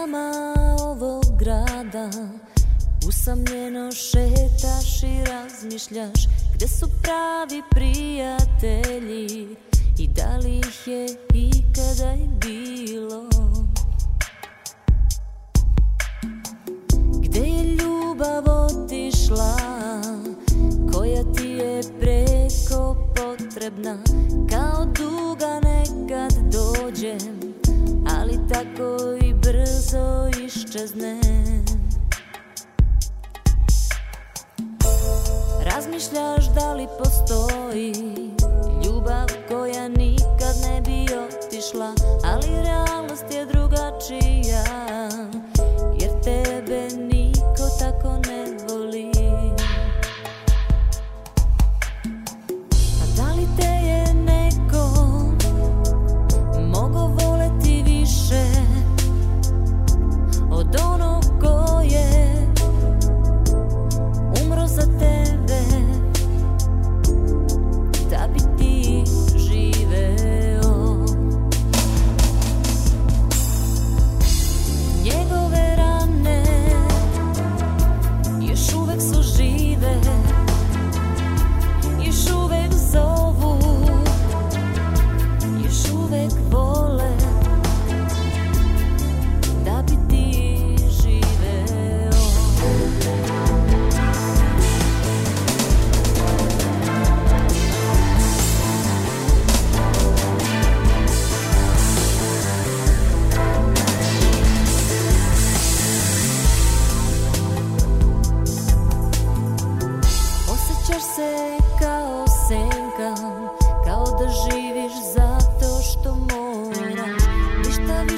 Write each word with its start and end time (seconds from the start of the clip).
Ulicama 0.00 0.54
ovog 0.80 1.24
grada. 1.38 2.10
Usamljeno 3.08 3.92
šetaš 3.92 5.02
i 5.02 5.24
razmišljaš 5.24 6.28
Gde 6.54 6.68
su 6.68 6.86
pravi 7.02 7.62
prijatelji 7.70 9.56
I 9.98 10.08
da 10.08 10.36
li 10.36 10.58
ih 10.58 10.86
je 10.86 11.06
ikada 11.34 12.14
i 12.14 12.28
bilo. 12.40 13.28
Gde 17.22 17.40
je 17.40 17.64
ljubav 17.64 18.44
otišla? 18.46 19.56
Koja 20.92 21.22
ti 21.36 21.48
je 21.48 21.82
preko 22.00 22.96
potrebna? 23.16 23.98
Kao 24.50 24.84
duga 24.84 25.60
nekad 25.60 26.32
dođem 26.52 27.40
Ali 28.18 28.38
tako 28.48 29.19
brzo 29.90 30.30
iščezne 30.44 31.20
Razmišljaš 35.64 36.44
da 36.54 36.72
li 36.74 36.86
postoji 36.98 37.94
ljubav 38.84 39.26
koja 39.48 39.88
nikad 39.88 40.54
ne 40.62 40.80
bi 40.80 41.14
otišla 41.14 41.94
Ali 42.24 42.62
realnost 42.64 43.24
je 43.30 43.46
drugačija 43.46 44.64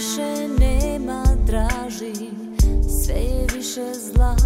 više 0.03 0.49
nema 0.59 1.25
draži 1.47 2.31
Sve 3.05 3.15
je 3.15 3.47
više 3.55 3.93
zla 3.95 4.37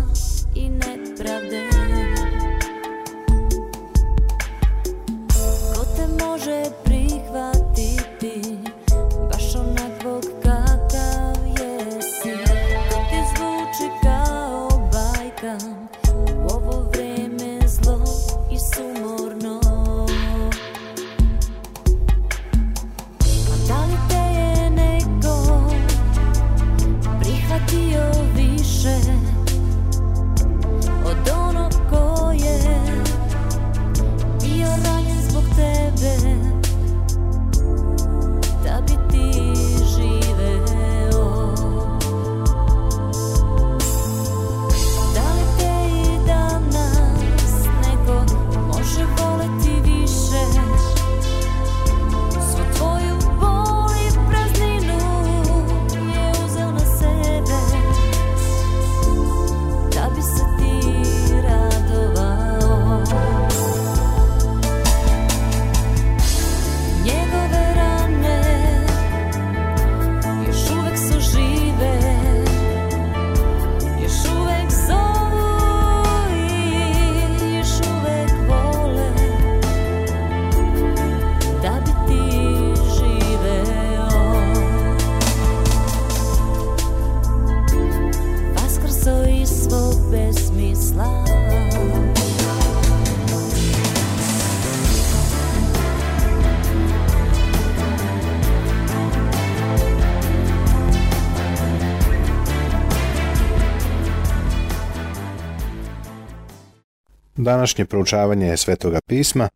Današnje 107.47 107.84
proučavanje 107.84 108.57
Svetoga 108.57 108.98
pisma 109.07 109.48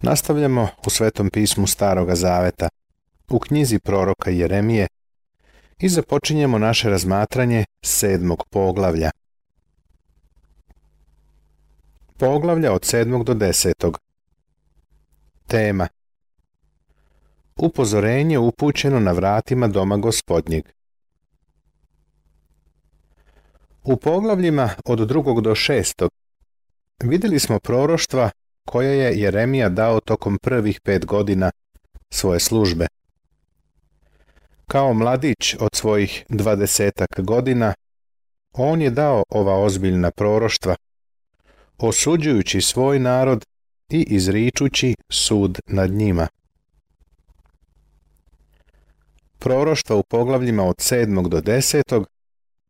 nastavljamo 0.00 0.68
u 0.86 0.90
Svetom 0.90 1.30
pismu 1.30 1.66
Staroga 1.66 2.14
Zaveta, 2.14 2.68
u 3.30 3.38
knjizi 3.38 3.78
proroka 3.78 4.30
Jeremije 4.30 4.86
i 5.78 5.88
započinjemo 5.88 6.58
naše 6.58 6.90
razmatranje 6.90 7.64
sedmog 7.84 8.44
poglavlja. 8.50 9.10
Poglavlja 12.18 12.72
od 12.72 12.84
sedmog 12.84 13.24
do 13.24 13.34
desetog. 13.34 13.98
Tema 15.46 15.88
Upozorenje 17.56 18.38
upućeno 18.38 19.00
na 19.00 19.12
vratima 19.12 19.68
doma 19.68 19.96
gospodnjeg. 19.96 20.64
U 23.84 23.96
poglavljima 23.96 24.70
od 24.84 25.08
drugog 25.08 25.40
do 25.40 25.54
šestog 25.54 26.21
vidjeli 27.02 27.38
smo 27.38 27.58
proroštva 27.58 28.30
koje 28.64 28.98
je 28.98 29.20
Jeremija 29.20 29.68
dao 29.68 30.00
tokom 30.00 30.38
prvih 30.42 30.80
pet 30.80 31.06
godina 31.06 31.50
svoje 32.10 32.40
službe. 32.40 32.86
Kao 34.66 34.94
mladić 34.94 35.56
od 35.60 35.70
svojih 35.74 36.24
dvadesetak 36.28 37.08
godina, 37.20 37.74
on 38.52 38.82
je 38.82 38.90
dao 38.90 39.24
ova 39.28 39.58
ozbiljna 39.58 40.10
proroštva, 40.10 40.76
osuđujući 41.78 42.60
svoj 42.60 42.98
narod 42.98 43.44
i 43.90 44.06
izričući 44.08 44.94
sud 45.10 45.58
nad 45.66 45.90
njima. 45.90 46.28
Proroštva 49.38 49.96
u 49.96 50.02
poglavljima 50.02 50.64
od 50.64 50.76
7. 50.76 51.28
do 51.28 51.40
10. 51.40 52.04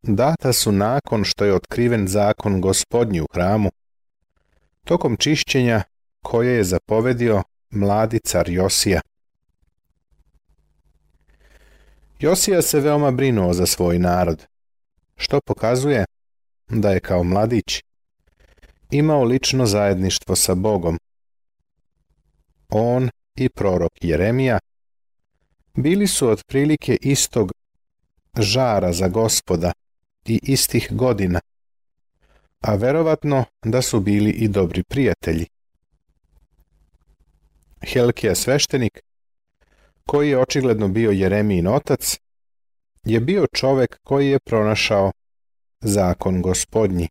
data 0.03 0.53
su 0.53 0.73
nakon 0.73 1.25
što 1.25 1.45
je 1.45 1.55
otkriven 1.55 2.09
zakon 2.09 2.61
gospodnji 2.61 3.21
u 3.21 3.27
hramu, 3.33 3.71
tokom 4.85 5.17
čišćenja 5.17 5.83
koje 6.23 6.57
je 6.57 6.65
zapovedio 6.65 7.43
mladi 7.71 8.19
car 8.19 8.49
Josija. 8.49 9.01
Josija 12.21 12.63
se 12.63 12.81
veoma 12.81 13.11
brinuo 13.11 13.53
za 13.53 13.67
svoj 13.67 13.99
narod, 13.99 14.47
što 15.17 15.41
pokazuje 15.41 16.05
da 16.69 16.91
je 16.91 17.01
kao 17.01 17.25
mladić 17.25 17.83
imao 18.91 19.25
lično 19.25 19.67
zajedništvo 19.67 20.37
sa 20.37 20.55
Bogom. 20.55 20.99
On 22.69 23.11
i 23.37 23.49
prorok 23.49 23.93
Jeremija 24.01 24.59
bili 25.75 26.07
su 26.07 26.29
otprilike 26.29 26.99
istog 27.01 27.53
žara 28.39 28.93
za 28.93 29.09
gospoda 29.09 29.73
i 30.25 30.41
istih 30.43 30.89
godina, 30.91 31.41
a 32.63 32.75
verovatno 32.75 33.45
da 33.65 33.83
su 33.83 34.01
bili 34.01 34.31
i 34.31 34.49
dobri 34.49 34.83
prijatelji. 34.83 35.47
Helkija 37.93 38.35
sveštenik, 38.35 39.01
koji 40.07 40.31
je 40.31 40.39
očigledno 40.39 40.89
bio 40.89 41.11
Jeremijin 41.11 41.67
otac, 41.67 42.19
je 43.05 43.21
bio 43.21 43.47
čovek 43.53 43.99
koji 44.03 44.29
je 44.29 44.39
pronašao 44.39 45.13
zakon 45.81 46.43
gospodnji. 46.43 47.09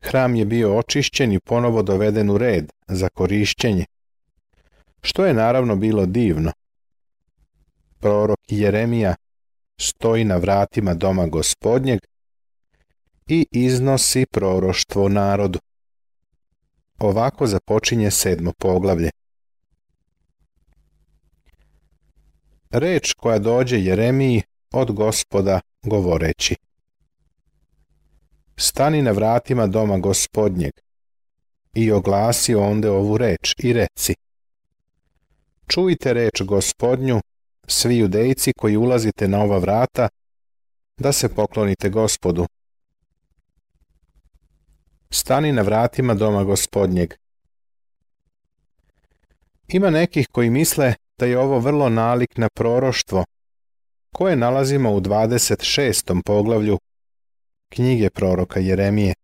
Hram 0.00 0.34
je 0.34 0.44
bio 0.44 0.78
očišćen 0.78 1.32
i 1.32 1.40
ponovo 1.40 1.82
doveden 1.82 2.30
u 2.30 2.38
red 2.38 2.72
za 2.88 3.08
korišćenje, 3.08 3.84
što 5.02 5.26
je 5.26 5.34
naravno 5.34 5.76
bilo 5.76 6.06
divno. 6.06 6.52
Prorok 7.98 8.38
Jeremija 8.48 9.14
stoji 9.80 10.24
na 10.24 10.36
vratima 10.36 10.94
doma 10.94 11.26
gospodnjeg 11.26 12.00
i 13.30 13.46
iznosi 13.50 14.26
proroštvo 14.26 15.08
narodu. 15.08 15.58
Ovako 16.98 17.46
započinje 17.46 18.10
sedmo 18.10 18.52
poglavlje. 18.58 19.10
Reč 22.70 23.12
koja 23.12 23.38
dođe 23.38 23.78
Jeremiji 23.78 24.42
od 24.72 24.92
gospoda 24.92 25.60
govoreći. 25.82 26.56
Stani 28.56 29.02
na 29.02 29.10
vratima 29.10 29.66
doma 29.66 29.98
gospodnjeg 29.98 30.72
i 31.74 31.92
oglasi 31.92 32.54
onde 32.54 32.90
ovu 32.90 33.18
reč 33.18 33.54
i 33.58 33.72
reci. 33.72 34.14
Čujte 35.66 36.12
reč 36.12 36.42
gospodnju, 36.42 37.20
svi 37.66 37.98
judejci 37.98 38.52
koji 38.52 38.76
ulazite 38.76 39.28
na 39.28 39.42
ova 39.42 39.58
vrata, 39.58 40.08
da 40.96 41.12
se 41.12 41.28
poklonite 41.28 41.88
gospodu. 41.88 42.46
Stani 45.12 45.52
na 45.52 45.62
vratima 45.62 46.14
doma 46.14 46.44
gospodnjeg. 46.44 47.14
Ima 49.68 49.90
nekih 49.90 50.28
koji 50.32 50.50
misle 50.50 50.94
da 51.18 51.26
je 51.26 51.38
ovo 51.38 51.58
vrlo 51.58 51.88
nalik 51.88 52.36
na 52.36 52.48
proroštvo, 52.48 53.24
koje 54.12 54.36
nalazimo 54.36 54.92
u 54.92 55.00
26. 55.00 56.22
poglavlju 56.24 56.78
knjige 57.68 58.10
proroka 58.10 58.60
Jeremije. 58.60 59.14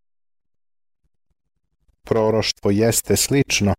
Proroštvo 2.03 2.71
jeste 2.71 3.17
slično, 3.17 3.75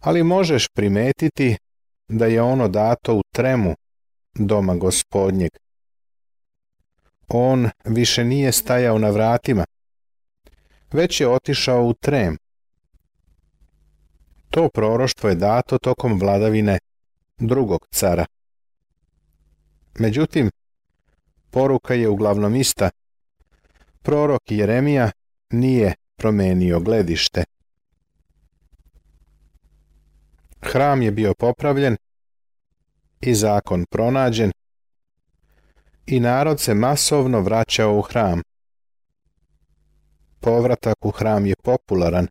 ali 0.00 0.22
možeš 0.22 0.68
primetiti 0.68 1.56
da 2.08 2.26
je 2.26 2.42
ono 2.42 2.68
dato 2.68 3.14
u 3.14 3.22
tremu 3.34 3.74
doma 4.34 4.76
gospodnjeg. 4.76 5.50
On 7.28 7.70
više 7.84 8.24
nije 8.24 8.52
stajao 8.52 8.98
na 8.98 9.10
vratima, 9.10 9.64
već 10.92 11.20
je 11.20 11.28
otišao 11.28 11.84
u 11.84 11.94
trem. 11.94 12.36
To 14.50 14.68
proroštvo 14.68 15.28
je 15.28 15.34
dato 15.34 15.78
tokom 15.78 16.18
vladavine 16.20 16.78
drugog 17.38 17.86
cara. 17.90 18.26
Međutim, 19.98 20.50
poruka 21.50 21.94
je 21.94 22.08
uglavnom 22.08 22.56
ista. 22.56 22.90
Prorok 24.02 24.42
Jeremija 24.50 25.10
nije 25.50 25.94
promenio 26.16 26.80
gledište. 26.80 27.44
Hram 30.60 31.02
je 31.02 31.10
bio 31.10 31.34
popravljen 31.34 31.96
i 33.20 33.34
zakon 33.34 33.84
pronađen 33.90 34.52
i 36.06 36.20
narod 36.20 36.60
se 36.60 36.74
masovno 36.74 37.40
vraćao 37.40 37.98
u 37.98 38.02
hram. 38.02 38.42
Povratak 40.42 41.04
u 41.04 41.10
hram 41.10 41.46
je 41.46 41.54
popularan, 41.62 42.26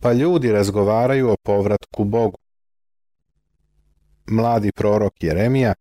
pa 0.00 0.12
ljudi 0.12 0.52
razgovaraju 0.52 1.30
o 1.30 1.36
povratku 1.42 2.04
Bogu. 2.04 2.38
Mladi 4.26 4.72
prorok 4.72 5.22
Jeremija 5.22 5.74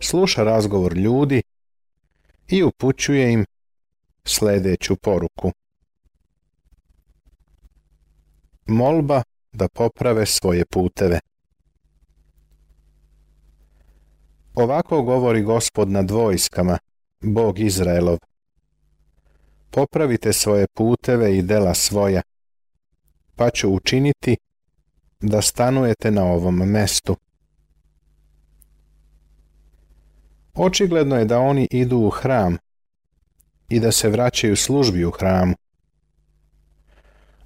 sluša 0.00 0.42
razgovor 0.42 0.96
ljudi 0.96 1.42
i 2.48 2.62
upućuje 2.62 3.32
im 3.32 3.44
sledeću 4.24 4.96
poruku. 4.96 5.52
Molba 8.66 9.22
da 9.52 9.68
poprave 9.68 10.26
svoje 10.26 10.64
puteve. 10.64 11.20
Ovako 14.54 15.02
govori 15.02 15.42
gospod 15.42 15.90
nad 15.90 16.10
vojskama, 16.10 16.78
Bog 17.20 17.58
Izraelov. 17.58 18.18
Popravite 19.76 20.32
svoje 20.32 20.66
puteve 20.66 21.36
i 21.36 21.42
dela 21.42 21.74
svoja, 21.74 22.22
pa 23.34 23.50
ću 23.50 23.70
učiniti 23.70 24.36
da 25.20 25.42
stanujete 25.42 26.10
na 26.10 26.24
ovom 26.24 26.54
mestu. 26.54 27.16
Očigledno 30.54 31.16
je 31.16 31.24
da 31.24 31.38
oni 31.38 31.68
idu 31.70 31.98
u 31.98 32.10
hram 32.10 32.56
i 33.68 33.80
da 33.80 33.92
se 33.92 34.08
vraćaju 34.08 34.56
službi 34.56 35.04
u 35.04 35.10
hramu 35.10 35.54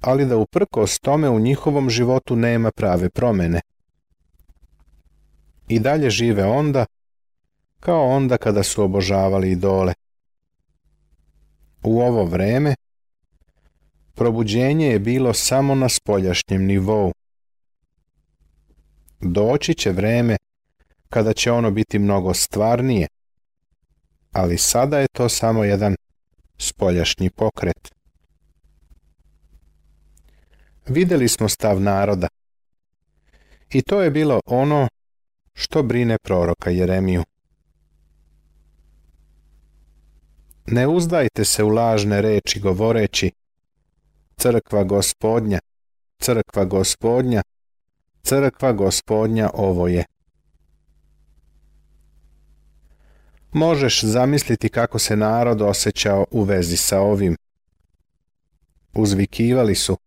ali 0.01 0.25
da 0.25 0.37
uprkos 0.37 0.99
tome 0.99 1.29
u 1.29 1.39
njihovom 1.39 1.89
životu 1.89 2.35
nema 2.35 2.71
prave 2.71 3.09
promene. 3.09 3.61
I 5.67 5.79
dalje 5.79 6.09
žive 6.09 6.43
onda, 6.43 6.85
kao 7.79 8.07
onda 8.07 8.37
kada 8.37 8.63
su 8.63 8.83
obožavali 8.83 9.51
idole. 9.51 9.93
U 11.83 12.01
ovo 12.01 12.25
vreme, 12.25 12.75
probuđenje 14.15 14.87
je 14.87 14.99
bilo 14.99 15.33
samo 15.33 15.75
na 15.75 15.89
spoljašnjem 15.89 16.65
nivou. 16.65 17.11
Doći 19.19 19.73
će 19.73 19.91
vreme 19.91 20.37
kada 21.09 21.33
će 21.33 21.51
ono 21.51 21.71
biti 21.71 21.99
mnogo 21.99 22.33
stvarnije, 22.33 23.07
ali 24.31 24.57
sada 24.57 24.99
je 24.99 25.07
to 25.07 25.29
samo 25.29 25.63
jedan 25.63 25.95
spoljašnji 26.57 27.29
pokret. 27.29 27.91
Videli 30.87 31.27
smo 31.27 31.49
stav 31.49 31.81
naroda. 31.81 32.27
I 33.69 33.81
to 33.81 34.01
je 34.01 34.11
bilo 34.11 34.39
ono 34.45 34.87
što 35.53 35.83
brine 35.83 36.17
proroka 36.23 36.69
Jeremiju. 36.69 37.23
Ne 40.71 40.87
uzdajte 40.87 41.45
se 41.45 41.63
u 41.63 41.69
lažne 41.69 42.21
reči 42.21 42.59
govoreći 42.59 43.31
crkva 44.37 44.83
gospodnja, 44.83 45.59
crkva 46.19 46.65
gospodnja, 46.65 47.41
crkva 48.23 48.73
gospodnja 48.73 49.49
ovo 49.53 49.87
je. 49.87 50.05
Možeš 53.51 54.03
zamisliti 54.03 54.69
kako 54.69 54.99
se 54.99 55.15
narod 55.15 55.61
osjećao 55.61 56.25
u 56.31 56.43
vezi 56.43 56.77
sa 56.77 56.99
ovim. 56.99 57.37
Uzvikivali 58.93 59.75
su, 59.75 59.97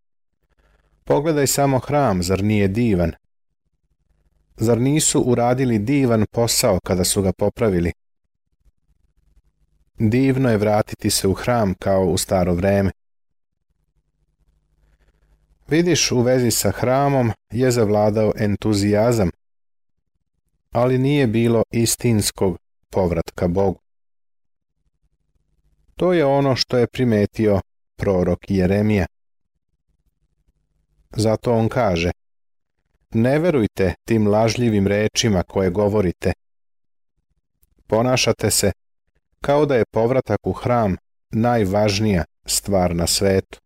Pogledaj 1.04 1.47
samo 1.47 1.78
hram, 1.78 2.23
zar 2.23 2.44
nije 2.44 2.68
divan? 2.68 3.12
Zar 4.56 4.80
nisu 4.80 5.21
uradili 5.21 5.78
divan 5.78 6.26
posao 6.30 6.78
kada 6.85 7.04
su 7.04 7.23
ga 7.23 7.33
popravili? 7.33 7.92
Divno 9.98 10.50
je 10.50 10.56
vratiti 10.56 11.10
se 11.10 11.28
u 11.28 11.34
hram 11.34 11.74
kao 11.74 12.04
u 12.04 12.18
staro 12.18 12.54
vreme. 12.54 12.90
Vidiš, 15.68 16.12
u 16.12 16.20
vezi 16.20 16.50
sa 16.50 16.70
hramom 16.70 17.32
je 17.50 17.70
zavladao 17.70 18.32
entuzijazam, 18.36 19.30
ali 20.70 20.98
nije 20.98 21.26
bilo 21.26 21.62
istinskog 21.70 22.58
povratka 22.90 23.48
Bogu. 23.48 23.80
To 25.96 26.12
je 26.12 26.24
ono 26.24 26.56
što 26.56 26.78
je 26.78 26.86
primetio 26.86 27.60
prorok 27.96 28.50
Jeremija. 28.50 29.06
Zato 31.16 31.52
on 31.52 31.68
kaže, 31.68 32.10
ne 33.10 33.38
verujte 33.38 33.94
tim 34.04 34.26
lažljivim 34.26 34.86
rečima 34.86 35.42
koje 35.42 35.70
govorite. 35.70 36.32
Ponašate 37.86 38.50
se 38.50 38.72
kao 39.44 39.66
da 39.66 39.74
je 39.74 39.84
povratak 39.84 40.46
u 40.46 40.52
hram 40.52 40.96
najvažnija 41.30 42.24
stvar 42.46 42.96
na 42.96 43.06
svetu. 43.06 43.58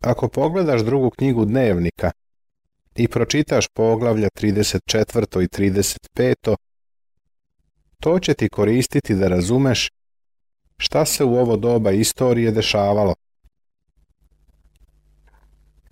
Ako 0.00 0.28
pogledaš 0.28 0.80
drugu 0.80 1.10
knjigu 1.10 1.44
dnevnika 1.44 2.10
i 2.94 3.08
pročitaš 3.08 3.68
poglavlja 3.68 4.28
34. 4.28 5.42
i 5.42 5.48
35. 5.48 6.56
To 8.00 8.18
će 8.18 8.34
ti 8.34 8.48
koristiti 8.48 9.14
da 9.14 9.28
razumeš 9.28 9.90
šta 10.76 11.06
se 11.06 11.24
u 11.24 11.34
ovo 11.36 11.56
doba 11.56 11.90
istorije 11.90 12.50
dešavalo. 12.50 13.14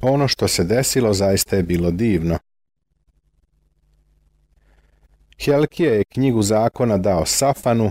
Ono 0.00 0.28
što 0.28 0.48
se 0.48 0.64
desilo 0.64 1.14
zaista 1.14 1.56
je 1.56 1.62
bilo 1.62 1.90
divno. 1.90 2.38
Helkije 5.38 5.94
je 5.94 6.04
knjigu 6.04 6.42
zakona 6.42 6.98
dao 6.98 7.26
Safanu, 7.26 7.90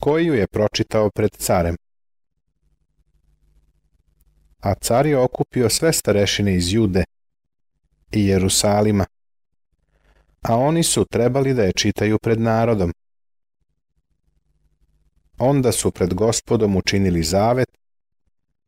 koji 0.00 0.26
ju 0.26 0.34
je 0.34 0.46
pročitao 0.46 1.10
pred 1.10 1.30
carem. 1.36 1.76
A 4.60 4.74
car 4.74 5.06
je 5.06 5.18
okupio 5.18 5.68
sve 5.68 5.92
starešine 5.92 6.54
iz 6.54 6.72
Jude 6.72 7.04
i 8.12 8.26
Jerusalima, 8.26 9.06
a 10.42 10.56
oni 10.56 10.82
su 10.82 11.04
trebali 11.04 11.54
da 11.54 11.62
je 11.62 11.72
čitaju 11.72 12.18
pred 12.18 12.40
narodom. 12.40 12.92
Onda 15.38 15.72
su 15.72 15.90
pred 15.90 16.14
gospodom 16.14 16.76
učinili 16.76 17.22
zavet 17.22 17.68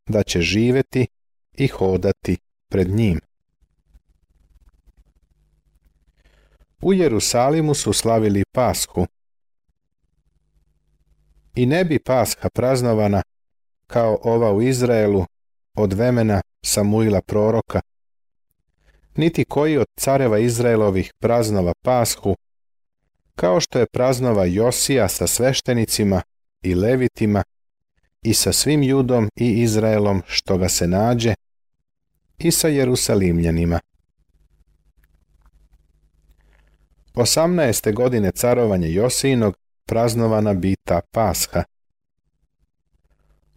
da 0.07 0.23
će 0.23 0.41
živeti 0.41 1.07
i 1.53 1.69
hodati 1.69 2.37
pred 2.69 2.89
njim. 2.89 3.21
U 6.83 6.93
Jerusalimu 6.93 7.75
su 7.75 7.93
slavili 7.93 8.45
Pashu. 8.53 9.07
I 11.55 11.67
ne 11.67 11.85
bi 11.85 11.99
Pasha 11.99 12.49
praznovana 12.49 13.23
kao 13.87 14.19
ova 14.23 14.53
u 14.53 14.63
Izraelu 14.63 15.25
od 15.75 15.93
vremena 15.93 16.41
Samuila 16.65 17.21
proroka, 17.21 17.81
niti 19.17 19.45
koji 19.45 19.77
od 19.77 19.87
careva 19.97 20.39
Izraelovih 20.39 21.13
praznova 21.19 21.73
Pashu, 21.83 22.37
kao 23.35 23.61
što 23.61 23.79
je 23.79 23.87
praznova 23.87 24.45
Josija 24.45 25.09
sa 25.09 25.27
sveštenicima 25.27 26.23
i 26.63 26.75
levitima 26.75 27.43
i 28.23 28.35
sa 28.35 28.53
svim 28.53 28.83
judom 28.83 29.29
i 29.37 29.63
Izraelom 29.63 30.23
što 30.27 30.59
ga 30.59 30.69
se 30.69 30.87
nađe 30.87 31.35
i 32.39 32.51
sa 32.51 32.69
Jerusalimljanima. 32.69 33.81
18. 37.15 37.95
godine 37.95 38.31
carovanja 38.31 38.87
Josijinog 38.87 39.57
praznovana 39.87 40.55
bita 40.55 41.01
Pasha. 41.11 41.65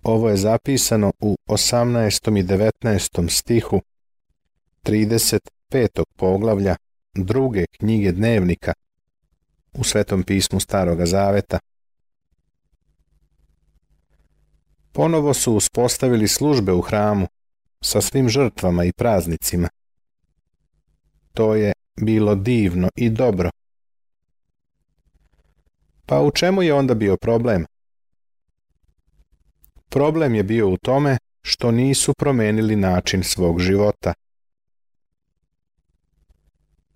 Ovo 0.04 0.30
je 0.30 0.38
zapisano 0.38 1.12
u 1.20 1.36
18. 1.48 2.40
i 2.40 2.44
19. 2.44 3.30
stihu 3.30 3.82
35. 4.84 5.40
poglavlja 6.16 6.76
druge 7.14 7.66
knjige 7.78 8.12
dnevnika 8.12 8.74
u 9.74 9.84
Svetom 9.84 10.24
pismu 10.24 10.60
Staroga 10.60 11.06
Zaveta. 11.06 11.60
Ponovo 14.92 15.34
su 15.34 15.54
uspostavili 15.54 16.28
službe 16.28 16.72
u 16.72 16.82
hramu 16.82 17.28
sa 17.82 18.02
svim 18.02 18.30
žrtvama 18.30 18.84
i 18.84 18.94
praznicima. 18.94 19.70
To 21.34 21.56
je 21.56 21.74
bilo 21.96 22.36
divno 22.36 22.90
i 22.96 23.10
dobro. 23.10 23.50
Pa 26.06 26.22
u 26.22 26.32
čemu 26.32 26.64
je 26.64 26.74
onda 26.74 26.94
bio 26.94 27.18
problem? 27.18 27.66
Problem 29.90 30.36
je 30.36 30.44
bio 30.44 30.70
u 30.70 30.78
tome 30.78 31.18
što 31.42 31.72
nisu 31.72 32.14
promenili 32.14 32.76
način 32.76 33.24
svog 33.24 33.60
života. 33.60 34.14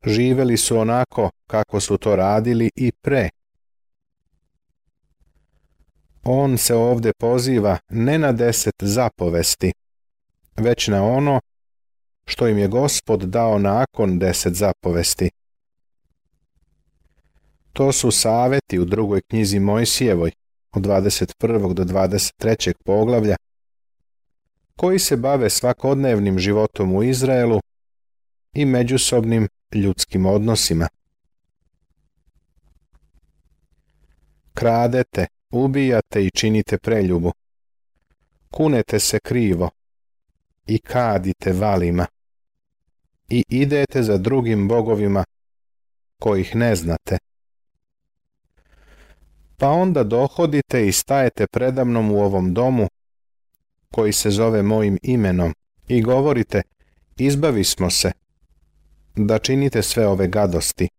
Živeli 0.05 0.57
su 0.57 0.77
onako 0.77 1.29
kako 1.47 1.79
su 1.79 1.97
to 1.97 2.15
radili 2.15 2.71
i 2.75 2.91
pre. 2.91 3.29
On 6.23 6.57
se 6.57 6.75
ovde 6.75 7.11
poziva 7.13 7.77
ne 7.89 8.19
na 8.19 8.31
deset 8.31 8.75
zapovesti, 8.81 9.73
već 10.57 10.87
na 10.87 11.03
ono 11.03 11.41
što 12.29 12.47
im 12.47 12.57
je 12.57 12.67
gospod 12.67 13.23
dao 13.23 13.59
nakon 13.59 14.19
deset 14.19 14.53
zapovesti. 14.53 15.29
To 17.73 17.91
su 17.91 18.11
saveti 18.11 18.79
u 18.79 18.85
drugoj 18.85 19.21
knjizi 19.21 19.59
Mojsijevoj, 19.59 20.31
od 20.71 20.83
21. 20.83 21.73
do 21.73 21.83
23. 21.83 22.73
poglavlja, 22.85 23.35
koji 24.75 24.99
se 24.99 25.17
bave 25.17 25.49
svakodnevnim 25.49 26.39
životom 26.39 26.95
u 26.95 27.03
Izraelu 27.03 27.59
i 28.53 28.65
međusobnim 28.65 29.47
ljudskim 29.73 30.25
odnosima. 30.25 30.87
Kradete, 34.53 35.27
ubijate 35.51 36.25
i 36.25 36.31
činite 36.31 36.77
preljubu. 36.77 37.31
Kunete 38.51 38.99
se 38.99 39.19
krivo 39.19 39.69
i 40.67 40.79
kadite 40.79 41.53
valima 41.53 42.05
i 43.29 43.43
idete 43.49 44.03
za 44.03 44.17
drugim 44.17 44.67
bogovima 44.67 45.23
kojih 46.19 46.55
ne 46.55 46.75
znate. 46.75 47.17
Pa 49.57 49.69
onda 49.69 50.03
dohodite 50.03 50.87
i 50.87 50.91
stajete 50.91 51.47
predamnom 51.47 52.11
u 52.11 52.21
ovom 52.21 52.53
domu 52.53 52.87
koji 53.93 54.13
se 54.13 54.29
zove 54.29 54.63
mojim 54.63 54.97
imenom 55.03 55.53
i 55.87 56.01
govorite 56.01 56.61
izbavi 57.17 57.63
smo 57.63 57.89
se 57.89 58.11
da 59.15 59.39
činite 59.39 59.81
sve 59.81 60.07
ove 60.07 60.27
gadosti. 60.27 60.89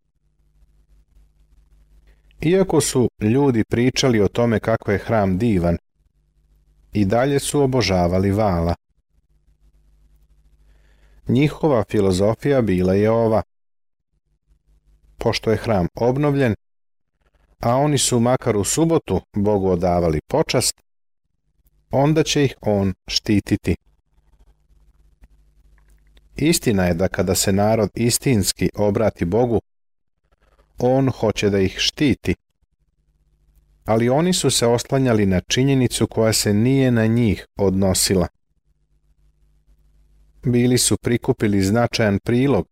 Iako 2.42 2.80
su 2.80 3.08
ljudi 3.20 3.64
pričali 3.64 4.20
o 4.20 4.28
tome 4.28 4.60
kako 4.60 4.92
je 4.92 4.98
hram 4.98 5.38
divan, 5.38 5.76
i 6.92 7.04
dalje 7.04 7.38
su 7.38 7.62
obožavali 7.62 8.30
vala. 8.30 8.74
Njihova 11.30 11.84
filozofija 11.88 12.62
bila 12.62 12.94
je 12.94 13.10
ova. 13.10 13.42
Pošto 15.18 15.50
je 15.50 15.56
hram 15.56 15.86
obnovljen, 15.94 16.54
a 17.60 17.76
oni 17.76 17.98
su 17.98 18.20
makar 18.20 18.56
u 18.56 18.64
subotu 18.64 19.20
Bogu 19.32 19.68
odavali 19.68 20.20
počast, 20.26 20.82
onda 21.90 22.22
će 22.22 22.44
ih 22.44 22.54
on 22.60 22.94
štititi. 23.06 23.76
Istina 26.36 26.84
je 26.84 26.94
da 26.94 27.08
kada 27.08 27.34
se 27.34 27.52
narod 27.52 27.90
istinski 27.94 28.70
obrati 28.74 29.24
Bogu, 29.24 29.60
on 30.78 31.10
hoće 31.10 31.50
da 31.50 31.58
ih 31.58 31.74
štiti. 31.78 32.34
Ali 33.84 34.08
oni 34.08 34.32
su 34.32 34.50
se 34.50 34.66
oslanjali 34.66 35.26
na 35.26 35.40
činjenicu 35.40 36.06
koja 36.06 36.32
se 36.32 36.54
nije 36.54 36.90
na 36.90 37.06
njih 37.06 37.46
odnosila. 37.56 38.26
Bili 40.42 40.78
su 40.78 40.96
prikupili 40.96 41.62
značajan 41.62 42.18
prilog 42.18 42.68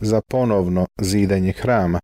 za 0.00 0.20
ponovno 0.20 0.86
zidanje 1.00 1.52
hrama, 1.52 2.00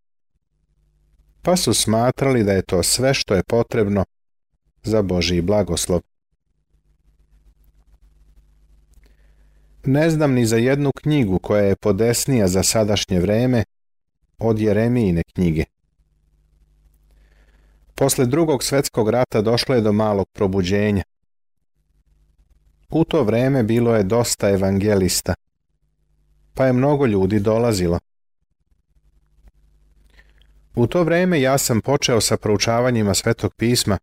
pa 1.43 1.57
su 1.57 1.75
smatrali 1.75 2.45
da 2.45 2.53
je 2.53 2.63
to 2.63 2.83
sve 2.83 3.15
što 3.15 3.35
je 3.35 3.43
potrebno 3.43 4.05
za 4.83 5.03
Božiji 5.03 5.41
blagoslov. 5.41 6.01
Ne 9.85 10.11
znam 10.11 10.33
ni 10.33 10.47
za 10.47 10.57
jednu 10.57 10.91
knjigu 10.93 11.39
koja 11.39 11.63
je 11.63 11.77
podesnija 11.77 12.49
za 12.49 12.63
sadašnje 12.63 13.21
vreme 13.21 13.65
od 14.39 14.61
Jeremijine 14.61 15.23
knjige. 15.35 15.65
Posle 17.95 18.27
drugog 18.27 18.63
svetskog 18.63 19.11
rata 19.11 19.43
došlo 19.43 19.75
je 19.75 19.81
do 19.81 19.93
malog 19.93 20.29
probuđenja. 20.33 21.03
U 22.91 23.05
to 23.05 23.23
vreme 23.23 23.63
bilo 23.63 23.97
je 23.97 24.03
dosta 24.03 24.51
evangelista, 24.51 25.35
pa 26.55 26.67
je 26.67 26.73
mnogo 26.73 27.07
ljudi 27.07 27.41
dolazilo. 27.41 27.99
U 30.75 30.87
to 30.87 31.03
vreme 31.03 31.41
ja 31.41 31.59
sam 31.59 31.81
počeo 31.81 32.21
sa 32.21 32.37
proučavanjima 32.37 33.15
Svetog 33.15 33.55
pisma, 33.55 33.99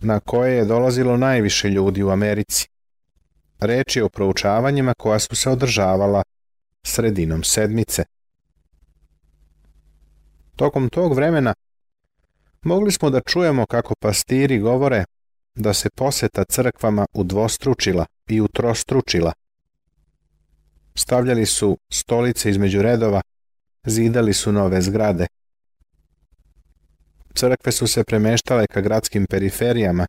na 0.00 0.20
koje 0.20 0.56
je 0.56 0.64
dolazilo 0.64 1.16
najviše 1.16 1.68
ljudi 1.68 2.02
u 2.02 2.10
Americi. 2.10 2.68
Reč 3.60 3.96
je 3.96 4.04
o 4.04 4.08
proučavanjima 4.08 4.94
koja 4.98 5.18
su 5.18 5.36
se 5.36 5.50
održavala 5.50 6.22
sredinom 6.82 7.42
sedmice. 7.42 8.04
Tokom 10.56 10.88
tog 10.88 11.14
vremena 11.14 11.54
mogli 12.62 12.92
smo 12.92 13.10
da 13.10 13.20
čujemo 13.20 13.66
kako 13.66 13.94
pastiri 14.00 14.58
govore 14.58 15.04
da 15.58 15.74
se 15.74 15.90
poseta 15.90 16.44
crkvama 16.44 17.06
udvostručila 17.12 18.06
i 18.28 18.40
utrostručila. 18.40 19.32
Stavljali 20.94 21.46
su 21.46 21.78
stolice 21.90 22.50
između 22.50 22.82
redova, 22.82 23.20
zidali 23.84 24.32
su 24.32 24.52
nove 24.52 24.82
zgrade. 24.82 25.26
Crkve 27.34 27.72
su 27.72 27.86
se 27.86 28.04
premeštale 28.04 28.66
ka 28.66 28.80
gradskim 28.80 29.26
periferijama. 29.26 30.06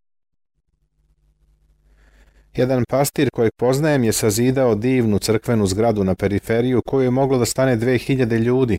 Jedan 2.55 2.83
pastir 2.89 3.29
kojeg 3.33 3.51
poznajem 3.57 4.03
je 4.03 4.13
sazidao 4.13 4.75
divnu 4.75 5.19
crkvenu 5.19 5.67
zgradu 5.67 6.03
na 6.03 6.15
periferiju 6.15 6.81
koju 6.85 7.03
je 7.03 7.11
moglo 7.11 7.37
da 7.37 7.45
stane 7.45 7.77
2000 7.77 8.39
ljudi. 8.39 8.77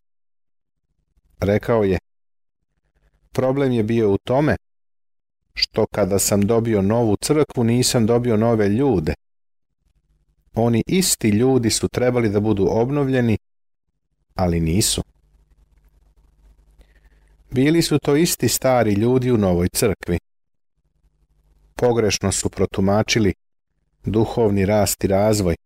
Rekao 1.40 1.84
je, 1.84 1.98
problem 3.32 3.72
je 3.72 3.82
bio 3.82 4.12
u 4.12 4.18
tome 4.18 4.56
što 5.54 5.86
kada 5.86 6.18
sam 6.18 6.40
dobio 6.40 6.82
novu 6.82 7.16
crkvu 7.16 7.64
nisam 7.64 8.06
dobio 8.06 8.36
nove 8.36 8.68
ljude. 8.68 9.14
Oni 10.54 10.82
isti 10.86 11.28
ljudi 11.28 11.70
su 11.70 11.88
trebali 11.88 12.28
da 12.28 12.40
budu 12.40 12.66
obnovljeni, 12.70 13.38
ali 14.34 14.60
nisu. 14.60 15.02
Bili 17.50 17.82
su 17.82 17.98
to 17.98 18.16
isti 18.16 18.48
stari 18.48 18.92
ljudi 18.92 19.30
u 19.30 19.36
novoj 19.36 19.68
crkvi. 19.68 20.18
Pogrešno 21.74 22.32
su 22.32 22.48
protumačili 22.48 23.34
duhovni 24.04 24.66
rast 24.66 25.04
i 25.04 25.06
razvoj. 25.06 25.56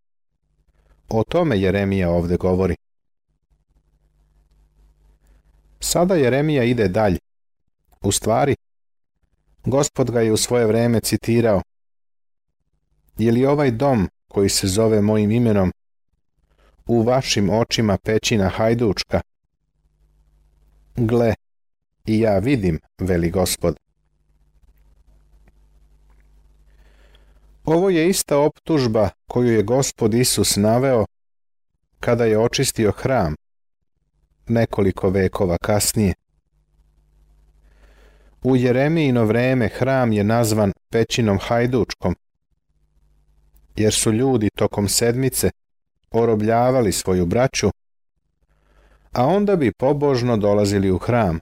O 1.09 1.23
tome 1.23 1.59
Jeremija 1.59 2.09
ovde 2.09 2.37
govori. 2.37 2.75
Sada 5.79 6.15
Jeremija 6.15 6.63
ide 6.63 6.87
dalje. 6.87 7.19
U 8.01 8.11
stvari, 8.11 8.55
Gospod 9.65 10.11
ga 10.11 10.21
je 10.21 10.33
u 10.33 10.37
svoje 10.37 10.65
vreme 10.65 10.99
citirao. 10.99 11.61
Je 13.17 13.31
li 13.31 13.45
ovaj 13.45 13.71
dom 13.71 14.09
koji 14.27 14.49
se 14.49 14.67
zove 14.67 15.01
mojim 15.01 15.31
imenom 15.31 15.71
u 16.85 17.03
vašim 17.03 17.49
očima 17.49 17.97
pećina 17.97 18.49
hajdučka? 18.49 19.21
Gle, 20.95 21.33
i 22.05 22.19
ja 22.19 22.39
vidim, 22.39 22.79
veli 22.99 23.31
gospod. 23.31 23.75
Ovo 27.65 27.89
je 27.89 28.09
ista 28.09 28.37
optužba 28.37 29.09
koju 29.27 29.53
je 29.53 29.63
gospod 29.63 30.13
Isus 30.13 30.55
naveo 30.55 31.05
kada 31.99 32.25
je 32.25 32.39
očistio 32.39 32.91
hram 32.91 33.35
nekoliko 34.47 35.09
vekova 35.09 35.57
kasnije. 35.57 36.13
U 38.47 38.55
Jeremijino 38.55 39.25
vreme 39.25 39.67
hram 39.67 40.11
je 40.11 40.23
nazvan 40.23 40.71
pećinom 40.89 41.39
hajdučkom, 41.41 42.15
jer 43.75 43.93
su 43.93 44.11
ljudi 44.11 44.49
tokom 44.55 44.87
sedmice 44.87 45.51
orobljavali 46.11 46.91
svoju 46.91 47.25
braću, 47.25 47.69
a 49.11 49.25
onda 49.25 49.55
bi 49.55 49.71
pobožno 49.71 50.37
dolazili 50.37 50.91
u 50.91 50.97
hram. 50.97 51.39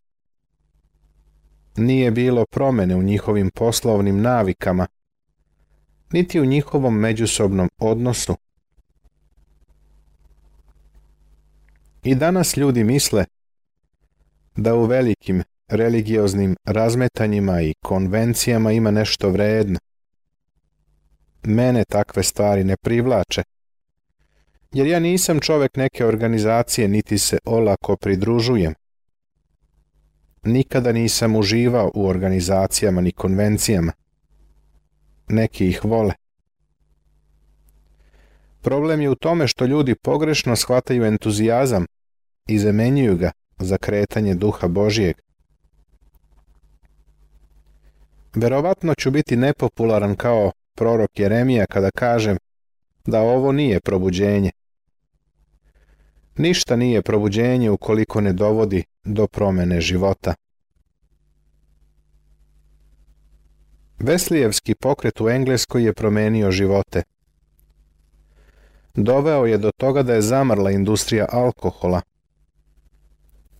Nije 1.75 2.11
bilo 2.11 2.45
promene 2.45 2.95
u 2.95 3.03
njihovim 3.03 3.49
poslovnim 3.49 4.21
navikama, 4.21 4.87
niti 6.11 6.39
u 6.39 6.45
njihovom 6.45 6.99
međusobnom 6.99 7.69
odnosu. 7.77 8.35
I 12.03 12.15
danas 12.15 12.57
ljudi 12.57 12.83
misle 12.83 13.25
da 14.55 14.75
u 14.75 14.85
velikim 14.85 15.43
religioznim 15.67 16.55
razmetanjima 16.65 17.61
i 17.61 17.73
konvencijama 17.83 18.71
ima 18.71 18.91
nešto 18.91 19.29
vredno. 19.29 19.79
Mene 21.43 21.83
takve 21.85 22.23
stvari 22.23 22.63
ne 22.63 22.77
privlače, 22.77 23.43
jer 24.73 24.87
ja 24.87 24.99
nisam 24.99 25.39
čovek 25.39 25.77
neke 25.77 26.05
organizacije 26.05 26.87
niti 26.87 27.17
se 27.17 27.37
olako 27.45 27.95
pridružujem. 27.95 28.73
Nikada 30.43 30.91
nisam 30.91 31.35
uživao 31.35 31.91
u 31.95 32.07
organizacijama 32.07 33.01
ni 33.01 33.11
konvencijama. 33.11 33.91
Neki 35.27 35.67
ih 35.67 35.85
vole. 35.85 36.13
Problem 38.61 39.01
je 39.01 39.09
u 39.09 39.15
tome 39.15 39.47
što 39.47 39.65
ljudi 39.65 39.95
pogrešno 39.95 40.55
shvataju 40.55 41.03
entuzijazam 41.03 41.85
i 42.47 42.59
zamenjuju 42.59 43.17
ga 43.17 43.31
za 43.57 43.77
kretanje 43.77 44.35
duha 44.35 44.67
Božijeg. 44.67 45.15
Verovatno 48.35 48.93
ću 48.95 49.11
biti 49.11 49.35
nepopularan 49.35 50.15
kao 50.15 50.51
prorok 50.75 51.19
Jeremija 51.19 51.65
kada 51.65 51.91
kažem 51.91 52.37
da 53.05 53.21
ovo 53.21 53.51
nije 53.51 53.79
probuđenje. 53.79 54.51
Ništa 56.37 56.75
nije 56.75 57.01
probuđenje 57.01 57.69
ukoliko 57.69 58.21
ne 58.21 58.33
dovodi 58.33 58.83
do 59.03 59.27
promene 59.27 59.81
života. 59.81 60.33
Veslijevski 63.99 64.75
pokret 64.75 65.21
u 65.21 65.29
Engleskoj 65.29 65.85
je 65.85 65.93
promenio 65.93 66.51
živote. 66.51 67.03
Doveo 68.93 69.45
je 69.45 69.57
do 69.57 69.71
toga 69.77 70.03
da 70.03 70.13
je 70.13 70.21
zamrla 70.21 70.71
industrija 70.71 71.25
alkohola. 71.31 72.01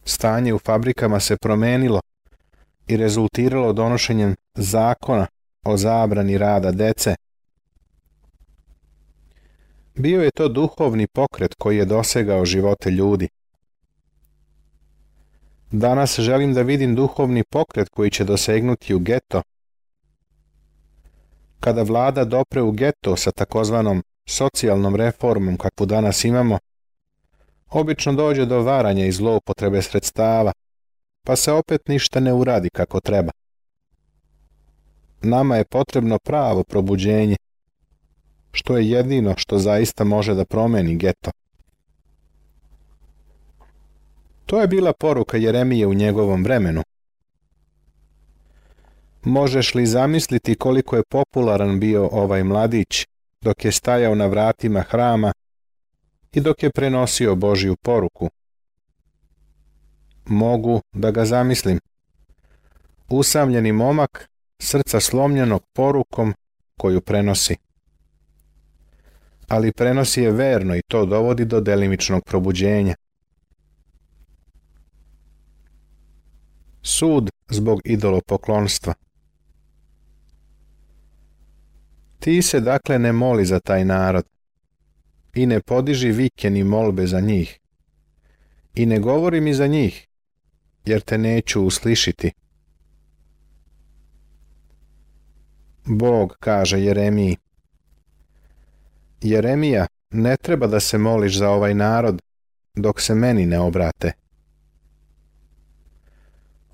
Stanje 0.06 0.54
u 0.54 0.60
fabrikama 0.60 1.20
se 1.20 1.38
promenilo 1.38 2.02
i 2.88 2.98
rezultiralo 2.98 3.74
donošenjem 3.74 4.36
zakona 4.56 5.28
o 5.66 5.78
zabrani 5.78 6.38
rada 6.38 6.72
dece. 6.72 7.16
Bio 9.96 10.22
je 10.24 10.32
to 10.32 10.48
duhovni 10.48 11.08
pokret 11.08 11.54
koji 11.56 11.78
je 11.78 11.86
dosegao 11.86 12.46
živote 12.46 12.92
ljudi. 12.92 13.30
Danas 15.72 16.20
želim 16.20 16.54
da 16.54 16.62
vidim 16.62 16.96
duhovni 16.96 17.44
pokret 17.44 17.90
koji 17.90 18.12
će 18.12 18.24
dosegnuti 18.24 18.94
u 18.94 19.00
geto. 19.00 19.42
Kada 21.60 21.84
vlada 21.84 22.26
dopre 22.26 22.62
u 22.62 22.72
geto 22.72 23.16
sa 23.16 23.32
takozvanom 23.32 24.04
socijalnom 24.26 24.96
reformom 24.96 25.58
kakvu 25.58 25.86
danas 25.86 26.24
imamo, 26.24 26.60
obično 27.70 28.14
dođe 28.14 28.46
do 28.46 28.62
varanja 28.62 29.06
i 29.06 29.12
zloupotrebe 29.12 29.82
sredstava, 29.82 30.52
pa 31.24 31.36
se 31.36 31.52
opet 31.52 31.88
ništa 31.88 32.20
ne 32.20 32.34
uradi 32.34 32.70
kako 32.70 33.00
treba. 33.00 33.32
Nama 35.22 35.56
je 35.56 35.66
potrebno 35.66 36.18
pravo 36.24 36.64
probuđenje, 36.64 37.36
što 38.52 38.78
je 38.78 38.90
jedino 38.90 39.34
što 39.38 39.60
zaista 39.60 40.04
može 40.04 40.34
da 40.34 40.46
promeni 40.46 40.96
geto. 40.96 41.32
To 44.46 44.62
je 44.62 44.68
bila 44.68 44.94
poruka 44.94 45.38
Jeremije 45.38 45.88
u 45.88 45.94
njegovom 45.94 46.44
vremenu. 46.44 46.84
Možeš 49.24 49.76
li 49.76 49.86
zamisliti 49.86 50.56
koliko 50.56 50.96
je 50.96 51.04
popularan 51.10 51.80
bio 51.80 52.10
ovaj 52.12 52.44
mladić 52.44 53.06
dok 53.42 53.66
je 53.66 53.72
stajao 53.72 54.16
na 54.16 54.26
vratima 54.26 54.82
hrama 54.82 55.34
i 56.34 56.42
dok 56.42 56.64
je 56.64 56.72
prenosio 56.72 57.36
Božju 57.36 57.76
poruku? 57.76 58.30
Mogu 60.26 60.82
da 60.94 61.12
ga 61.12 61.26
zamislim. 61.26 61.80
Usamljeni 63.10 63.72
momak, 63.72 64.30
srca 64.60 65.00
slomljenog 65.00 65.64
porukom 65.74 66.34
koju 66.78 67.02
prenosi. 67.02 67.56
Ali 69.48 69.72
prenosi 69.72 70.22
je 70.22 70.32
verno 70.32 70.76
i 70.76 70.82
to 70.88 71.06
dovodi 71.06 71.46
do 71.46 71.62
delimičnog 71.62 72.24
probuđenja. 72.26 72.96
Sud 76.82 77.30
zbog 77.50 77.82
idolopoklonstva. 77.86 78.94
Ti 82.20 82.42
se 82.42 82.60
dakle 82.60 83.00
ne 83.00 83.12
moli 83.12 83.46
za 83.46 83.60
taj 83.60 83.86
narod 83.86 84.26
i 85.34 85.46
ne 85.46 85.62
podiži 85.62 86.12
vike 86.12 86.50
ni 86.50 86.64
molbe 86.64 87.08
za 87.08 87.20
njih 87.20 87.60
i 88.76 88.86
ne 88.86 89.00
govori 89.00 89.42
mi 89.42 89.54
za 89.54 89.68
njih, 89.68 90.08
jer 90.86 91.02
te 91.02 91.18
neću 91.18 91.62
uslišiti. 91.62 92.32
Bog 95.86 96.38
kaže 96.40 96.82
Jeremiji. 96.82 97.38
Jeremija, 99.22 99.88
ne 100.12 100.38
treba 100.38 100.68
da 100.68 100.80
se 100.80 100.98
moliš 100.98 101.38
za 101.38 101.50
ovaj 101.50 101.74
narod 101.74 102.22
dok 102.76 103.02
se 103.02 103.16
meni 103.16 103.46
ne 103.46 103.60
obrate. 103.60 104.12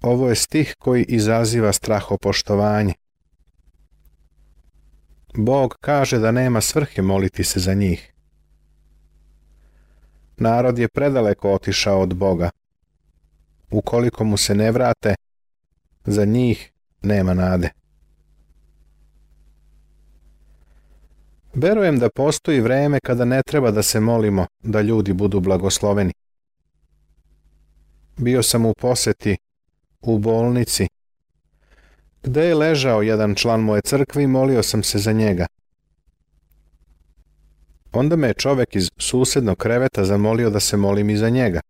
Ovo 0.02 0.30
je 0.30 0.36
stih 0.36 0.76
koji 0.80 1.04
izaziva 1.04 1.74
strahopoštovanje. 1.74 2.94
Bog 5.36 5.78
kaže 5.82 6.20
da 6.20 6.32
nema 6.32 6.62
svrhe 6.62 7.02
moliti 7.02 7.44
se 7.44 7.60
za 7.60 7.74
njih. 7.74 8.14
Narod 10.38 10.80
je 10.80 10.88
predaleko 10.88 11.54
otišao 11.54 12.02
od 12.02 12.14
Boga. 12.14 12.50
Ukoliko 13.72 14.24
mu 14.24 14.38
se 14.38 14.56
ne 14.56 14.72
vrate, 14.72 15.16
za 16.06 16.26
njih 16.26 16.72
nema 17.02 17.34
nade. 17.34 17.70
Verujem 21.54 22.00
da 22.00 22.10
postoji 22.10 22.62
vreme 22.62 23.00
kada 23.00 23.26
ne 23.26 23.42
treba 23.44 23.72
da 23.72 23.84
se 23.84 24.00
molimo 24.00 24.46
da 24.64 24.82
ljudi 24.82 25.14
budu 25.14 25.40
blagosloveni. 25.40 26.14
Bio 28.18 28.44
sam 28.44 28.66
u 28.66 28.74
poseti 28.74 29.38
u 30.02 30.20
bolnici 30.20 30.88
gde 32.24 32.46
je 32.46 32.56
ležao 32.56 33.02
jedan 33.02 33.36
član 33.36 33.62
moje 33.62 33.82
crkve 33.82 34.24
i 34.24 34.28
molio 34.28 34.64
sam 34.64 34.84
se 34.84 35.00
za 35.00 35.12
njega. 35.12 35.48
Onda 37.92 38.16
me 38.16 38.28
je 38.28 38.34
čovek 38.34 38.76
iz 38.76 38.90
susednog 38.98 39.58
kreveta 39.58 40.06
zamolio 40.06 40.50
da 40.50 40.60
se 40.60 40.78
molim 40.78 41.10
i 41.10 41.18
za 41.18 41.30
njega. 41.30 41.62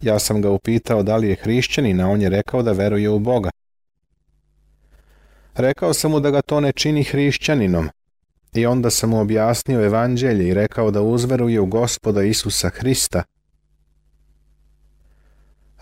Ja 0.00 0.18
sam 0.18 0.42
ga 0.42 0.50
upitao 0.50 1.02
da 1.02 1.16
li 1.16 1.28
je 1.28 1.36
hrišćanin, 1.36 2.00
a 2.00 2.08
on 2.08 2.22
je 2.22 2.28
rekao 2.28 2.62
da 2.62 2.72
veruje 2.72 3.10
u 3.10 3.18
Boga. 3.18 3.50
Rekao 5.54 5.94
sam 5.94 6.10
mu 6.10 6.20
da 6.20 6.30
ga 6.30 6.42
to 6.42 6.60
ne 6.60 6.72
čini 6.72 7.04
hrišćaninom, 7.04 7.88
i 8.54 8.66
onda 8.66 8.90
sam 8.90 9.10
mu 9.10 9.20
objasnio 9.20 9.84
evanđelje 9.84 10.48
i 10.48 10.54
rekao 10.54 10.90
da 10.90 11.02
uzveruje 11.02 11.60
u 11.60 11.66
gospoda 11.66 12.22
Isusa 12.22 12.68
Hrista. 12.68 13.22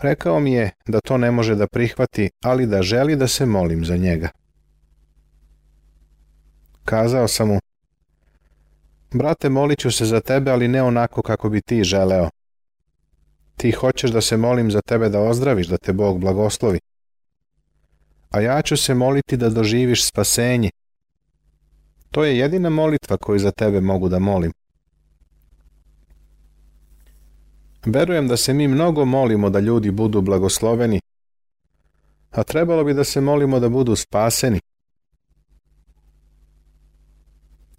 Rekao 0.01 0.39
mi 0.39 0.53
je 0.53 0.71
da 0.87 0.99
to 0.99 1.17
ne 1.17 1.31
može 1.31 1.55
da 1.55 1.67
prihvati, 1.67 2.29
ali 2.43 2.65
da 2.65 2.81
želi 2.81 3.15
da 3.15 3.27
se 3.27 3.45
molim 3.45 3.85
za 3.85 3.97
njega. 3.97 4.29
Kazao 6.85 7.27
sam 7.27 7.47
mu, 7.47 7.59
brate, 9.11 9.49
molit 9.49 9.79
ću 9.79 9.91
se 9.91 10.05
za 10.05 10.21
tebe, 10.21 10.51
ali 10.51 10.67
ne 10.67 10.83
onako 10.83 11.21
kako 11.21 11.49
bi 11.49 11.61
ti 11.61 11.83
želeo. 11.83 12.29
Ti 13.57 13.71
hoćeš 13.71 14.11
da 14.11 14.21
se 14.21 14.37
molim 14.37 14.71
za 14.71 14.81
tebe 14.81 15.09
da 15.09 15.19
ozdraviš, 15.19 15.67
da 15.67 15.77
te 15.77 15.93
Bog 15.93 16.19
blagoslovi. 16.19 16.79
A 18.29 18.41
ja 18.41 18.61
ću 18.61 18.77
se 18.77 18.93
moliti 18.93 19.37
da 19.37 19.49
doživiš 19.49 20.07
spasenje, 20.07 20.69
To 22.15 22.23
je 22.23 22.37
jedina 22.37 22.69
molitva 22.69 23.17
koju 23.17 23.39
za 23.39 23.51
tebe 23.51 23.81
mogu 23.81 24.09
da 24.09 24.19
molim. 24.19 24.51
Verujem 27.85 28.27
da 28.27 28.37
se 28.37 28.53
mi 28.53 28.67
mnogo 28.67 29.05
molimo 29.05 29.49
da 29.49 29.59
ljudi 29.59 29.91
budu 29.91 30.21
blagosloveni, 30.21 31.01
a 32.31 32.43
trebalo 32.43 32.83
bi 32.83 32.93
da 32.93 33.03
se 33.03 33.21
molimo 33.21 33.59
da 33.59 33.69
budu 33.69 33.95
spaseni. 33.95 34.59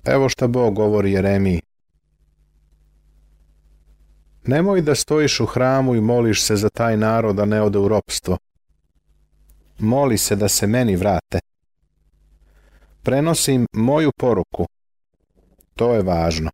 Evo 0.05 0.29
šta 0.29 0.47
Bog 0.47 0.75
govori 0.75 1.12
Jeremiji. 1.12 1.61
Nemoj 4.47 4.83
da 4.83 4.95
stojiš 4.95 5.41
u 5.41 5.47
hramu 5.47 5.95
i 5.95 6.01
moliš 6.01 6.43
se 6.43 6.57
za 6.57 6.69
taj 6.69 6.97
narod 6.97 7.37
da 7.37 7.45
ne 7.45 7.63
ode 7.63 7.79
u 7.79 7.89
ropstvo. 7.89 8.39
Moli 9.79 10.19
se 10.19 10.37
da 10.37 10.49
se 10.49 10.67
meni 10.67 10.97
vrate 10.97 11.41
prenosim 13.07 13.67
moju 13.73 14.11
poruku. 14.19 14.67
To 15.75 15.95
je 15.95 16.03
važno. 16.03 16.51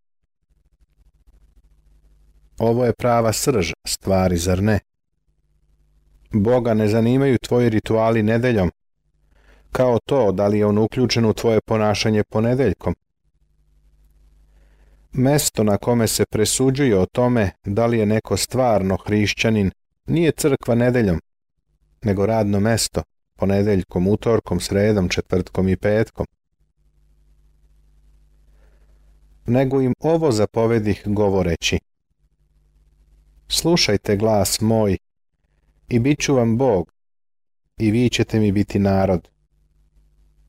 Ovo 2.59 2.85
je 2.85 2.93
prava 2.93 3.33
srž 3.33 3.73
stvari, 3.87 4.37
zar 4.37 4.63
ne? 4.63 4.81
Boga 6.33 6.75
ne 6.75 6.89
zanimaju 6.89 7.39
tvoji 7.39 7.69
rituali 7.69 8.23
nedeljom, 8.23 8.71
kao 9.73 9.99
to 10.05 10.33
da 10.33 10.47
li 10.47 10.59
je 10.59 10.67
on 10.67 10.79
uključen 10.79 11.25
u 11.25 11.33
tvoje 11.33 11.61
ponašanje 11.61 12.25
ponedeljkom. 12.25 12.95
Mesto 15.13 15.65
na 15.65 15.77
kome 15.77 16.07
se 16.07 16.25
presuđuje 16.31 16.99
o 16.99 17.07
tome 17.07 17.51
da 17.65 17.87
li 17.87 17.99
je 17.99 18.07
neko 18.07 18.37
stvarno 18.37 18.97
hrišćanin 18.97 19.71
nije 20.07 20.33
crkva 20.33 20.75
nedeljom, 20.75 21.21
nego 22.03 22.27
radno 22.27 22.61
mesto, 22.61 23.03
ponedeljkom, 23.39 24.09
utorkom, 24.09 24.61
sredom, 24.61 25.09
četvrtkom 25.09 25.69
i 25.69 25.77
petkom. 25.77 26.27
nego 29.47 29.81
im 29.81 29.95
ovo 30.01 30.33
zapovedih 30.33 31.03
govoreći. 31.07 31.79
Slušajte 33.49 34.17
glas 34.17 34.61
moj 34.61 34.99
i 35.89 35.99
bit 35.99 36.21
ću 36.21 36.35
vam 36.35 36.59
Bog 36.59 36.93
i 37.79 37.91
vi 37.91 38.09
ćete 38.09 38.41
mi 38.41 38.53
biti 38.53 38.79
narod. 38.79 39.29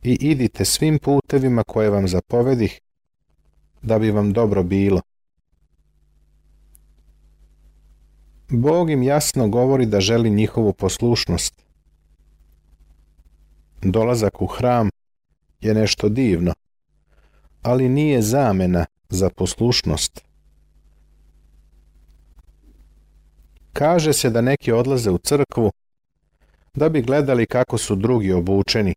I 0.03 0.17
idite 0.21 0.65
svim 0.65 0.99
putevima 0.99 1.63
koje 1.63 1.89
vam 1.89 2.07
zapovedih 2.07 2.79
da 3.83 3.99
bi 3.99 4.11
vam 4.11 4.33
dobro 4.33 4.63
bilo. 4.63 5.01
Bog 8.49 8.89
im 8.89 9.03
jasno 9.03 9.47
govori 9.47 9.85
da 9.85 10.01
želi 10.01 10.29
njihovu 10.29 10.73
poslušnost. 10.73 11.63
Dolazak 13.81 14.41
u 14.41 14.45
hram 14.45 14.89
je 15.61 15.73
nešto 15.73 16.09
divno 16.09 16.53
ali 17.63 17.89
nije 17.89 18.21
zamena 18.21 18.85
za 19.09 19.29
poslušnost. 19.29 20.21
Kaže 23.73 24.13
se 24.13 24.29
da 24.29 24.41
neki 24.41 24.71
odlaze 24.71 25.11
u 25.11 25.17
crkvu 25.17 25.71
da 26.73 26.89
bi 26.89 27.01
gledali 27.01 27.45
kako 27.45 27.77
su 27.77 27.95
drugi 27.95 28.31
obučeni, 28.31 28.95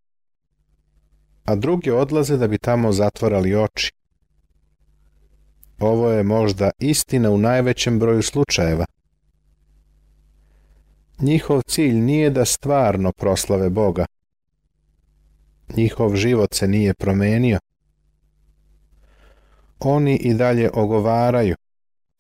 a 1.45 1.55
drugi 1.55 1.91
odlaze 1.91 2.37
da 2.37 2.49
bi 2.49 2.59
tamo 2.59 2.93
zatvarali 2.93 3.55
oči. 3.55 3.93
Ovo 5.79 6.11
je 6.11 6.23
možda 6.23 6.71
istina 6.79 7.31
u 7.31 7.39
najvećem 7.39 7.99
broju 7.99 8.23
slučajeva. 8.23 8.85
Njihov 11.19 11.63
cilj 11.63 11.95
nije 11.95 12.31
da 12.31 12.45
stvarno 12.45 13.13
proslave 13.13 13.71
Boga. 13.71 14.07
Njihov 15.77 16.17
život 16.17 16.55
se 16.55 16.69
nije 16.69 16.95
promenio 16.95 17.59
oni 19.79 20.17
i 20.17 20.35
dalje 20.35 20.71
ogovaraju, 20.75 21.57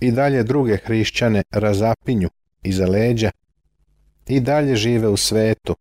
i 0.01 0.11
dalje 0.11 0.43
druge 0.43 0.77
hrišćane 0.77 1.43
razapinju 1.51 2.29
iza 2.63 2.87
leđa, 2.87 3.31
i 4.27 4.41
dalje 4.41 4.77
žive 4.77 5.09
u 5.09 5.17
svetu. 5.17 5.77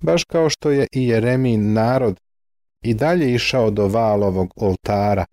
Baš 0.00 0.24
kao 0.24 0.50
što 0.50 0.70
je 0.70 0.86
i 0.92 1.08
Jeremin 1.08 1.72
narod 1.72 2.20
i 2.82 2.94
dalje 2.94 3.34
išao 3.34 3.70
do 3.70 3.88
valovog 3.88 4.52
oltara 4.56 5.24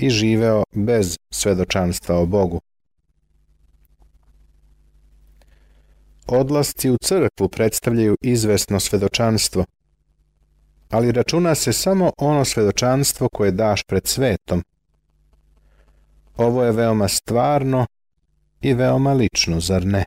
i 0.00 0.10
živeo 0.10 0.64
bez 0.72 1.18
svedočanstva 1.30 2.18
o 2.18 2.26
Bogu. 2.26 2.60
Odlasci 6.26 6.90
u 6.90 6.96
crkvu 6.96 7.48
predstavljaju 7.48 8.16
izvesno 8.22 8.80
svedočanstvo– 8.80 9.64
ali 10.90 11.12
računa 11.12 11.54
se 11.54 11.72
samo 11.72 12.12
ono 12.18 12.44
svedočanstvo 12.44 13.28
koje 13.28 13.50
daš 13.50 13.82
pred 13.82 14.06
svetom. 14.06 14.64
Ovo 16.36 16.64
je 16.64 16.72
veoma 16.72 17.08
stvarno 17.08 17.86
i 18.60 18.74
veoma 18.74 19.12
lično, 19.12 19.60
zar 19.60 19.86
ne? 19.86 20.04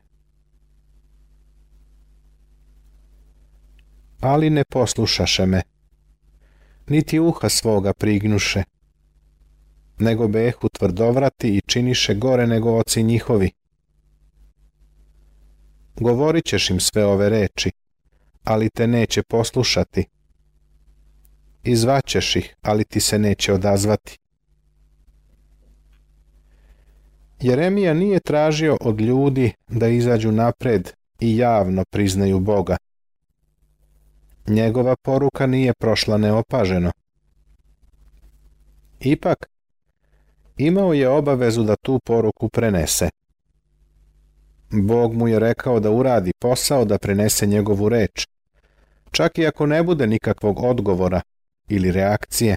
Ali 4.21 4.49
ne 4.49 4.63
poslušaše 4.63 5.45
me, 5.45 5.61
niti 6.87 7.19
uha 7.19 7.49
svoga 7.49 7.93
prignuše, 7.93 8.63
nego 9.99 10.27
behu 10.27 10.69
tvrdovrati 10.69 11.57
i 11.57 11.61
činiše 11.61 12.15
gore 12.15 12.47
nego 12.47 12.77
oci 12.77 13.03
njihovi. 13.03 13.51
Govorit 15.95 16.45
ćeš 16.45 16.69
im 16.69 16.79
sve 16.79 17.05
ove 17.05 17.29
reči, 17.29 17.71
ali 18.43 18.69
te 18.69 18.87
neće 18.87 19.23
poslušati, 19.23 20.05
i 21.63 21.75
zvaćeš 21.75 22.35
ih, 22.35 22.55
ali 22.61 22.83
ti 22.83 22.99
se 22.99 23.19
neće 23.19 23.53
odazvati. 23.53 24.17
Jeremija 27.41 27.93
nije 27.93 28.19
tražio 28.19 28.77
od 28.81 29.01
ljudi 29.01 29.51
da 29.67 29.87
izađu 29.87 30.31
napred 30.31 30.91
i 31.19 31.37
javno 31.37 31.83
priznaju 31.91 32.39
Boga. 32.39 32.77
Njegova 34.47 34.95
poruka 34.95 35.47
nije 35.47 35.73
prošla 35.73 36.17
neopaženo. 36.17 36.91
Ipak, 38.99 39.49
imao 40.57 40.93
je 40.93 41.09
obavezu 41.09 41.63
da 41.63 41.75
tu 41.75 41.99
poruku 41.99 42.49
prenese. 42.49 43.09
Bog 44.71 45.13
mu 45.13 45.27
je 45.27 45.39
rekao 45.39 45.79
da 45.79 45.91
uradi 45.91 46.33
posao 46.39 46.85
da 46.85 46.97
prenese 46.97 47.45
njegovu 47.45 47.89
reč, 47.89 48.27
čak 49.11 49.37
i 49.37 49.47
ako 49.47 49.65
ne 49.65 49.83
bude 49.83 50.07
nikakvog 50.07 50.59
odgovora, 50.63 51.21
ili 51.67 51.91
reakcije. 51.91 52.55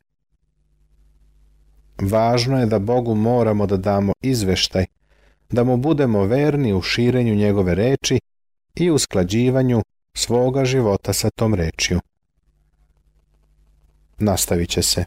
Važno 2.01 2.61
je 2.61 2.67
da 2.67 2.79
Bogu 2.79 3.15
moramo 3.15 3.67
da 3.67 3.77
damo 3.77 4.13
izveštaj, 4.21 4.87
da 5.51 5.65
mu 5.65 5.77
budemo 5.77 6.25
verni 6.25 6.73
u 6.73 6.83
širenju 6.83 7.35
njegove 7.35 7.75
reči 7.75 8.21
i 8.75 8.91
usklađivanju 8.91 9.83
svoga 10.15 10.65
života 10.65 11.13
sa 11.13 11.31
tom 11.31 11.55
rečju. 11.55 12.01
Nastavit 14.19 14.69
će 14.71 14.83
se. 14.83 15.05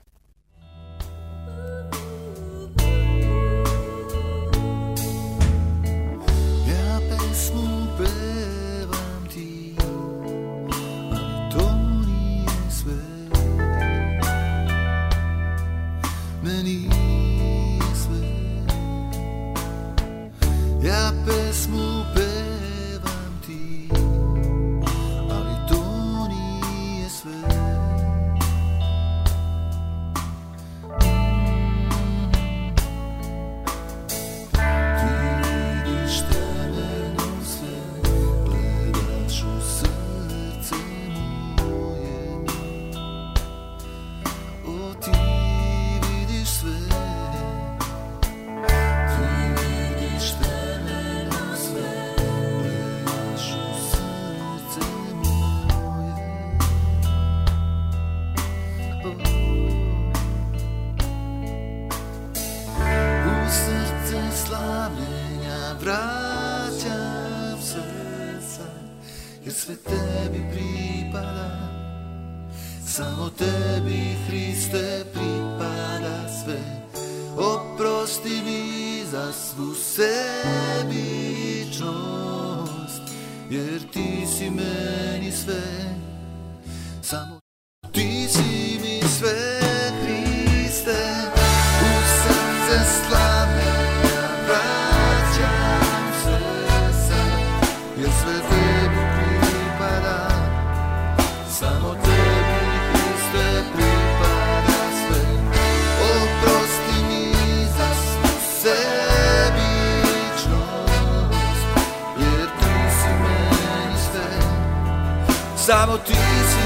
Samo 115.69 115.97
ti 115.97 116.13
si 116.13 116.65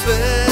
sve, 0.00 0.51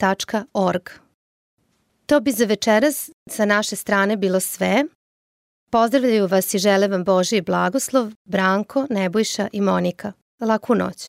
serbia.org. 0.00 0.90
To 2.06 2.20
bi 2.20 2.32
za 2.32 2.44
večeras 2.44 3.10
sa 3.30 3.44
naše 3.44 3.76
strane 3.76 4.16
bilo 4.16 4.40
sve. 4.40 4.84
Pozdravljaju 5.70 6.26
vas 6.26 6.54
i 6.54 6.58
žele 6.58 6.88
vam 6.88 7.04
Božiji 7.04 7.40
blagoslov, 7.42 8.12
Branko, 8.24 8.86
Nebojša 8.90 9.48
i 9.52 9.60
Monika. 9.60 10.12
Laku 10.40 10.74
noć. 10.74 11.06